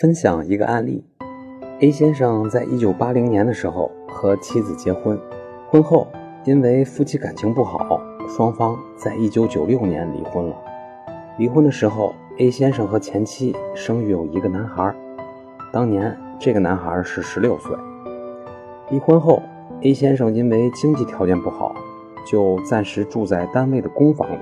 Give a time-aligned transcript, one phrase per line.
[0.00, 1.04] 分享一个案例
[1.80, 5.20] ：A 先生在一九八零年的时候和妻子结婚，
[5.68, 6.06] 婚后
[6.46, 10.56] 因为夫妻感情不好，双方在一九九六年离婚了。
[11.36, 14.90] 离婚的时候，A 先生和前妻生育有一个男孩，
[15.70, 17.76] 当年这个男孩是十六岁。
[18.88, 19.42] 离婚后
[19.82, 21.74] ，A 先生因为经济条件不好，
[22.26, 24.38] 就暂时住在单位的公房里。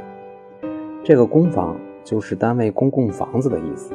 [1.03, 3.93] 这个公房就是单位公共房子的意思。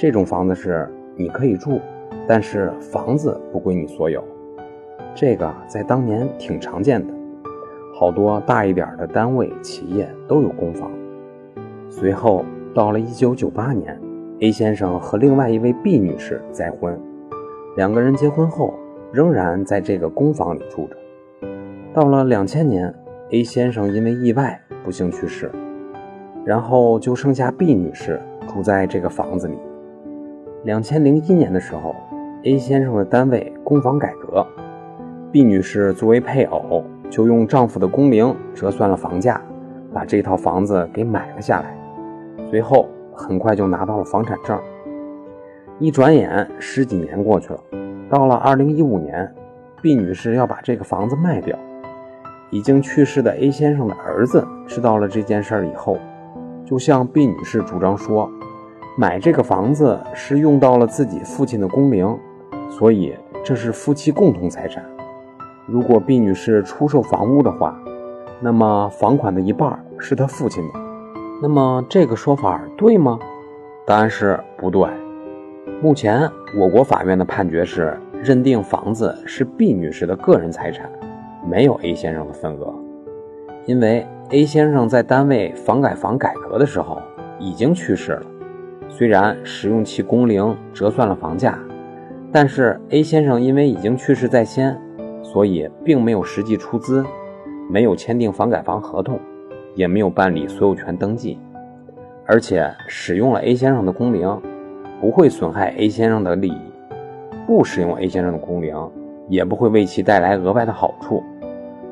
[0.00, 1.78] 这种房子是你可以住，
[2.26, 4.24] 但是房子不归你所有。
[5.14, 7.12] 这个在当年挺常见的，
[7.94, 10.90] 好多大一点的单位企业都有公房。
[11.90, 14.00] 随后到了1998年
[14.40, 16.98] ，A 先生和另外一位 B 女士再婚，
[17.76, 18.72] 两个人结婚后
[19.12, 20.96] 仍然在这个公房里住着。
[21.92, 22.94] 到了2000年
[23.32, 25.50] ，A 先生因为意外不幸去世，
[26.42, 29.58] 然后就剩下 B 女士住在这个房子里。
[30.62, 31.96] 两千零一年的时候
[32.44, 34.46] ，A 先生的单位公房改革
[35.32, 39.40] ，B 女士作为配偶，就用丈夫的工龄折算了房价，
[39.90, 41.74] 把这套房子给买了下来。
[42.50, 44.60] 随后很快就拿到了房产证。
[45.78, 47.60] 一转眼十几年过去了，
[48.10, 49.34] 到了二零一五年
[49.80, 51.58] ，B 女士要把这个房子卖掉。
[52.50, 55.96] 已经去世的 A 先生的儿子知道了这件事以后，
[56.66, 58.30] 就向 B 女士主张说。
[59.00, 62.18] 买这个房子是用到了自己父亲的工龄，
[62.68, 64.84] 所以这是夫妻共同财产。
[65.64, 67.74] 如果 B 女士出售房屋的话，
[68.42, 70.74] 那么房款的一半是她父亲的。
[71.40, 73.18] 那么这个说法对吗？
[73.86, 74.86] 答案是不对。
[75.80, 80.90] 目前我国法院的判决是认定房子是 B 女士的个人财产，
[81.48, 82.74] 没有 A 先生的份额。
[83.64, 87.00] 因为 A 先生在单位房改房改革的时候
[87.38, 88.22] 已经去世了。
[88.90, 91.58] 虽然使用其工龄折算了房价，
[92.30, 94.76] 但是 A 先生因为已经去世在先，
[95.22, 97.02] 所以并没有实际出资，
[97.70, 99.18] 没有签订房改房合同，
[99.74, 101.38] 也没有办理所有权登记，
[102.26, 104.28] 而且使用了 A 先生的工龄，
[105.00, 106.60] 不会损害 A 先生的利益；
[107.46, 108.76] 不使用 A 先生的工龄，
[109.28, 111.22] 也不会为其带来额外的好处。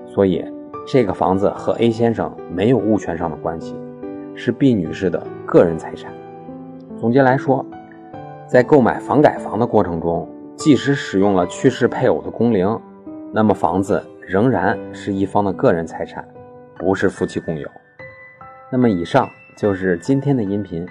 [0.06, 0.44] 所以，
[0.87, 3.75] 这个房子和 A 先生没有物权上的关系，
[4.34, 6.12] 是 B 女士的个人财产。
[6.98, 7.64] 总结来说，
[8.48, 12.78] 在购买房改房的过程中，即使使用了去世配偶的工龄，
[13.32, 16.26] 那么房子仍然是一方的个人财产，
[16.76, 17.69] 不是夫妻共有。
[18.70, 20.87] 那么以上就是今天的音频，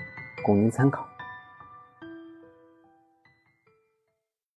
[0.46, 1.07] 供您参考。